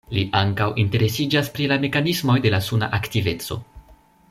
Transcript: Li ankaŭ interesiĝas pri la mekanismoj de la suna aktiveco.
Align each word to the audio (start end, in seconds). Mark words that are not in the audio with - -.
Li 0.17 0.21
ankaŭ 0.37 0.67
interesiĝas 0.83 1.51
pri 1.59 1.67
la 1.73 1.77
mekanismoj 1.85 2.39
de 2.47 2.53
la 2.55 2.63
suna 2.71 2.91
aktiveco. 3.01 3.61